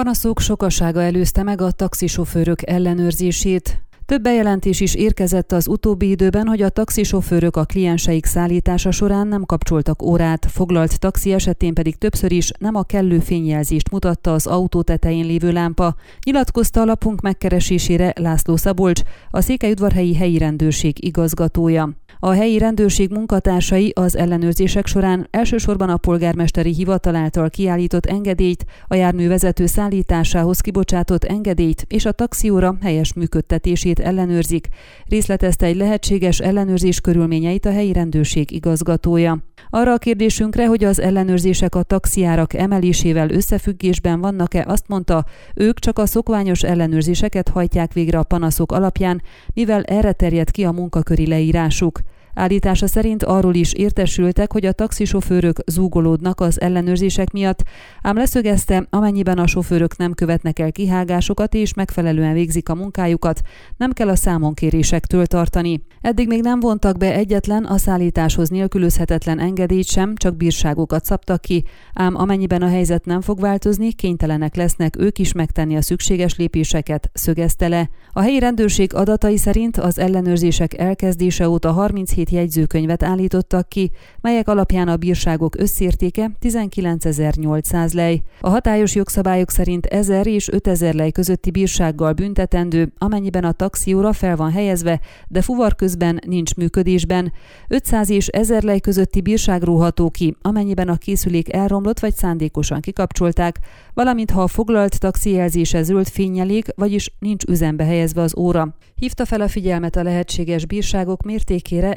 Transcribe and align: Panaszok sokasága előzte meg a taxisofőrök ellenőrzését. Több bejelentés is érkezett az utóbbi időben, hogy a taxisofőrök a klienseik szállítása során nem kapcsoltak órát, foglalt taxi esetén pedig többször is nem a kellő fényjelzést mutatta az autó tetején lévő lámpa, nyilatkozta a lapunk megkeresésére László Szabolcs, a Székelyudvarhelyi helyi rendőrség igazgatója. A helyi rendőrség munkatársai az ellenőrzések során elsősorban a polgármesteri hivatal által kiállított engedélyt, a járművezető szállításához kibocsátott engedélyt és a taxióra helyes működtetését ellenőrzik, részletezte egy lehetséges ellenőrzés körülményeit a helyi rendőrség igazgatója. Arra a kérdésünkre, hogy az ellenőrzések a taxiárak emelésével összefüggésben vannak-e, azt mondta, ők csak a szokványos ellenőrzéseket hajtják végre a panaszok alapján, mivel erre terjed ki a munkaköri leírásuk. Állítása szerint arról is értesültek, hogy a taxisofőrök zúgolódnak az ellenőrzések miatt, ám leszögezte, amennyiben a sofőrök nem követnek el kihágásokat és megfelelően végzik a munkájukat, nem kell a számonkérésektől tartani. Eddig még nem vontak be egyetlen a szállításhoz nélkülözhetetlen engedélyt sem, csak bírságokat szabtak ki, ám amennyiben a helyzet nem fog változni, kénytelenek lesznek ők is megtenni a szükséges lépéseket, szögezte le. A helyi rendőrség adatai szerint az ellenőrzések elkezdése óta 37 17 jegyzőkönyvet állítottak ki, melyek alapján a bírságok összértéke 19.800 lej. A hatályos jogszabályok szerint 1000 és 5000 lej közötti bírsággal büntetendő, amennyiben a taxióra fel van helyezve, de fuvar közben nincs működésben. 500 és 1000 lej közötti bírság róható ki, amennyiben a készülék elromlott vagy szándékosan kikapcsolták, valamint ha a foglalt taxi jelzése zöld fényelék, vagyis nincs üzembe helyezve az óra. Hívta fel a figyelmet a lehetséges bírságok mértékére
Panaszok 0.00 0.40
sokasága 0.40 1.02
előzte 1.02 1.42
meg 1.42 1.60
a 1.60 1.70
taxisofőrök 1.70 2.68
ellenőrzését. 2.68 3.80
Több 4.06 4.22
bejelentés 4.22 4.80
is 4.80 4.94
érkezett 4.94 5.52
az 5.52 5.68
utóbbi 5.68 6.10
időben, 6.10 6.46
hogy 6.46 6.62
a 6.62 6.68
taxisofőrök 6.68 7.56
a 7.56 7.64
klienseik 7.64 8.26
szállítása 8.26 8.90
során 8.90 9.26
nem 9.26 9.44
kapcsoltak 9.44 10.02
órát, 10.02 10.46
foglalt 10.50 10.98
taxi 10.98 11.32
esetén 11.32 11.74
pedig 11.74 11.98
többször 11.98 12.32
is 12.32 12.50
nem 12.58 12.74
a 12.74 12.82
kellő 12.82 13.18
fényjelzést 13.18 13.90
mutatta 13.90 14.32
az 14.32 14.46
autó 14.46 14.82
tetején 14.82 15.26
lévő 15.26 15.52
lámpa, 15.52 15.94
nyilatkozta 16.24 16.80
a 16.80 16.84
lapunk 16.84 17.20
megkeresésére 17.20 18.12
László 18.16 18.56
Szabolcs, 18.56 19.00
a 19.30 19.40
Székelyudvarhelyi 19.40 20.14
helyi 20.14 20.38
rendőrség 20.38 21.04
igazgatója. 21.04 21.90
A 22.22 22.30
helyi 22.30 22.58
rendőrség 22.58 23.10
munkatársai 23.10 23.92
az 23.94 24.16
ellenőrzések 24.16 24.86
során 24.86 25.28
elsősorban 25.30 25.88
a 25.88 25.96
polgármesteri 25.96 26.74
hivatal 26.74 27.14
által 27.14 27.50
kiállított 27.50 28.06
engedélyt, 28.06 28.64
a 28.88 28.94
járművezető 28.94 29.66
szállításához 29.66 30.60
kibocsátott 30.60 31.24
engedélyt 31.24 31.84
és 31.88 32.04
a 32.04 32.12
taxióra 32.12 32.76
helyes 32.82 33.12
működtetését 33.12 33.98
ellenőrzik, 33.98 34.68
részletezte 35.08 35.66
egy 35.66 35.76
lehetséges 35.76 36.38
ellenőrzés 36.38 37.00
körülményeit 37.00 37.66
a 37.66 37.72
helyi 37.72 37.92
rendőrség 37.92 38.50
igazgatója. 38.50 39.49
Arra 39.70 39.92
a 39.92 39.98
kérdésünkre, 39.98 40.66
hogy 40.66 40.84
az 40.84 41.00
ellenőrzések 41.00 41.74
a 41.74 41.82
taxiárak 41.82 42.54
emelésével 42.54 43.30
összefüggésben 43.30 44.20
vannak-e, 44.20 44.64
azt 44.68 44.88
mondta, 44.88 45.24
ők 45.54 45.78
csak 45.78 45.98
a 45.98 46.06
szokványos 46.06 46.62
ellenőrzéseket 46.62 47.48
hajtják 47.48 47.92
végre 47.92 48.18
a 48.18 48.22
panaszok 48.22 48.72
alapján, 48.72 49.22
mivel 49.54 49.82
erre 49.82 50.12
terjed 50.12 50.50
ki 50.50 50.64
a 50.64 50.72
munkaköri 50.72 51.26
leírásuk. 51.26 52.00
Állítása 52.34 52.86
szerint 52.86 53.22
arról 53.22 53.54
is 53.54 53.72
értesültek, 53.72 54.52
hogy 54.52 54.66
a 54.66 54.72
taxisofőrök 54.72 55.56
zúgolódnak 55.66 56.40
az 56.40 56.60
ellenőrzések 56.60 57.32
miatt, 57.32 57.62
ám 58.02 58.16
leszögezte, 58.16 58.86
amennyiben 58.90 59.38
a 59.38 59.46
sofőrök 59.46 59.96
nem 59.96 60.12
követnek 60.12 60.58
el 60.58 60.72
kihágásokat 60.72 61.54
és 61.54 61.74
megfelelően 61.74 62.32
végzik 62.32 62.68
a 62.68 62.74
munkájukat, 62.74 63.40
nem 63.76 63.92
kell 63.92 64.08
a 64.08 64.16
számonkérésektől 64.16 65.26
tartani. 65.26 65.82
Eddig 66.00 66.28
még 66.28 66.42
nem 66.42 66.60
vontak 66.60 66.96
be 66.96 67.14
egyetlen 67.14 67.64
a 67.64 67.78
szállításhoz 67.78 68.48
nélkülözhetetlen 68.48 69.38
engedélyt 69.38 69.86
sem, 69.86 70.14
csak 70.16 70.36
bírságokat 70.36 71.04
szabtak 71.04 71.40
ki, 71.40 71.64
ám 71.94 72.16
amennyiben 72.16 72.62
a 72.62 72.68
helyzet 72.68 73.04
nem 73.04 73.20
fog 73.20 73.40
változni, 73.40 73.92
kénytelenek 73.92 74.56
lesznek 74.56 74.96
ők 74.98 75.18
is 75.18 75.32
megtenni 75.32 75.76
a 75.76 75.82
szükséges 75.82 76.36
lépéseket, 76.36 77.10
szögezte 77.12 77.68
le. 77.68 77.88
A 78.12 78.20
helyi 78.20 78.38
rendőrség 78.38 78.94
adatai 78.94 79.36
szerint 79.36 79.76
az 79.76 79.98
ellenőrzések 79.98 80.78
elkezdése 80.78 81.48
óta 81.48 81.72
37 81.72 82.19
17 82.24 82.30
jegyzőkönyvet 82.30 83.02
állítottak 83.02 83.68
ki, 83.68 83.90
melyek 84.20 84.48
alapján 84.48 84.88
a 84.88 84.96
bírságok 84.96 85.60
összértéke 85.60 86.30
19.800 86.40 87.94
lej. 87.94 88.22
A 88.40 88.48
hatályos 88.48 88.94
jogszabályok 88.94 89.50
szerint 89.50 89.86
1000 89.86 90.26
és 90.26 90.48
5000 90.48 90.94
lej 90.94 91.10
közötti 91.10 91.50
bírsággal 91.50 92.12
büntetendő, 92.12 92.92
amennyiben 92.98 93.44
a 93.44 93.52
taxióra 93.52 94.12
fel 94.12 94.36
van 94.36 94.50
helyezve, 94.50 95.00
de 95.28 95.42
fuvar 95.42 95.74
közben 95.74 96.20
nincs 96.26 96.54
működésben. 96.54 97.32
500 97.68 98.10
és 98.10 98.26
1000 98.26 98.62
lej 98.62 98.80
közötti 98.80 99.20
bírság 99.20 99.62
róható 99.62 100.10
ki, 100.10 100.36
amennyiben 100.42 100.88
a 100.88 100.96
készülék 100.96 101.52
elromlott 101.52 102.00
vagy 102.00 102.14
szándékosan 102.14 102.80
kikapcsolták, 102.80 103.58
valamint 103.94 104.30
ha 104.30 104.42
a 104.42 104.46
foglalt 104.46 105.00
taxi 105.00 105.30
jelzése 105.30 105.82
zöld 105.82 106.08
fényelék, 106.08 106.66
vagyis 106.74 107.12
nincs 107.18 107.44
üzembe 107.44 107.84
helyezve 107.84 108.22
az 108.22 108.36
óra. 108.36 108.74
Hívta 108.94 109.24
fel 109.24 109.40
a 109.40 109.48
figyelmet 109.48 109.96
a 109.96 110.02
lehetséges 110.02 110.66
bírságok 110.66 111.22
mértékére 111.22 111.96